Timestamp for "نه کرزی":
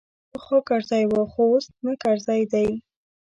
1.85-2.43